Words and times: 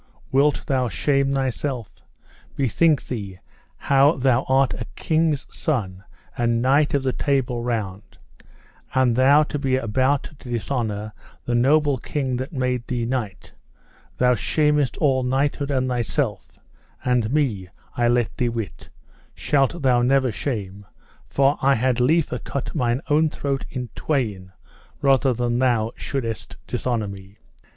Wilt 0.31 0.65
thou 0.65 0.89
shame 0.89 1.31
thyself? 1.31 1.91
Bethink 2.55 3.05
thee 3.05 3.37
how 3.77 4.13
thou 4.13 4.45
art 4.49 4.73
a 4.73 4.85
king's 4.95 5.45
son, 5.55 6.03
and 6.35 6.59
knight 6.59 6.95
of 6.95 7.03
the 7.03 7.13
Table 7.13 7.61
Round, 7.61 8.17
and 8.95 9.15
thou 9.15 9.43
to 9.43 9.59
be 9.59 9.75
about 9.75 10.23
to 10.39 10.49
dishonour 10.49 11.13
the 11.45 11.53
noble 11.53 11.99
king 11.99 12.37
that 12.37 12.51
made 12.51 12.87
thee 12.87 13.05
knight; 13.05 13.53
thou 14.17 14.33
shamest 14.33 14.97
all 14.97 15.21
knighthood 15.21 15.69
and 15.69 15.87
thyself, 15.87 16.57
and 17.05 17.31
me, 17.31 17.69
I 17.95 18.07
let 18.07 18.35
thee 18.37 18.49
wit, 18.49 18.89
shalt 19.35 19.83
thou 19.83 20.01
never 20.01 20.31
shame, 20.31 20.87
for 21.27 21.59
I 21.61 21.75
had 21.75 21.99
liefer 21.99 22.39
cut 22.39 22.73
mine 22.73 23.01
own 23.07 23.29
throat 23.29 23.67
in 23.69 23.89
twain 23.93 24.51
rather 25.03 25.31
than 25.31 25.59
thou 25.59 25.91
shouldest 25.95 26.57
dishonour 26.65 27.07
me. 27.07 27.37